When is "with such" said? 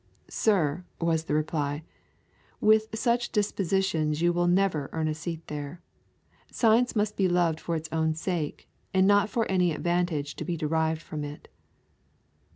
2.59-3.31